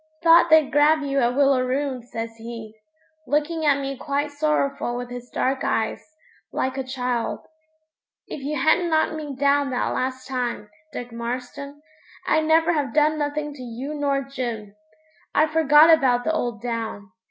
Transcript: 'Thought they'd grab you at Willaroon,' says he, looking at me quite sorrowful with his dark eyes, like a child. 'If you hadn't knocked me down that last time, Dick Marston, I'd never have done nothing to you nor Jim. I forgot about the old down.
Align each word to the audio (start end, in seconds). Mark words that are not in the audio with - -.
'Thought 0.23 0.49
they'd 0.49 0.71
grab 0.71 1.03
you 1.03 1.19
at 1.19 1.35
Willaroon,' 1.35 2.01
says 2.03 2.35
he, 2.37 2.73
looking 3.27 3.63
at 3.67 3.79
me 3.79 3.95
quite 3.95 4.31
sorrowful 4.31 4.97
with 4.97 5.11
his 5.11 5.29
dark 5.29 5.59
eyes, 5.63 6.03
like 6.51 6.75
a 6.75 6.83
child. 6.83 7.41
'If 8.25 8.41
you 8.41 8.57
hadn't 8.59 8.89
knocked 8.89 9.13
me 9.13 9.35
down 9.35 9.69
that 9.69 9.93
last 9.93 10.27
time, 10.27 10.71
Dick 10.91 11.11
Marston, 11.11 11.83
I'd 12.25 12.45
never 12.45 12.73
have 12.73 12.95
done 12.95 13.19
nothing 13.19 13.53
to 13.53 13.61
you 13.61 13.93
nor 13.93 14.23
Jim. 14.23 14.75
I 15.35 15.45
forgot 15.45 15.91
about 15.91 16.23
the 16.23 16.33
old 16.33 16.63
down. 16.63 17.11